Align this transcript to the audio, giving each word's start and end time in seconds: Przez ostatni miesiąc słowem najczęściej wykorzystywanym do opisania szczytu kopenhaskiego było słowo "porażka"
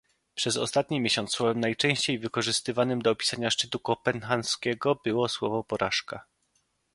Przez 0.35 0.57
ostatni 0.57 1.01
miesiąc 1.01 1.31
słowem 1.31 1.59
najczęściej 1.59 2.19
wykorzystywanym 2.19 3.01
do 3.01 3.11
opisania 3.11 3.51
szczytu 3.51 3.79
kopenhaskiego 3.79 4.95
było 5.03 5.29
słowo 5.29 5.63
"porażka" 5.63 6.25